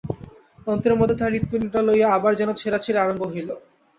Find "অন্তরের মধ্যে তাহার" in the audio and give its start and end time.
0.67-1.33